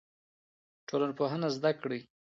ټولنپوهنه 0.87 1.47
زده 1.55 1.71
کړئ. 1.81 1.99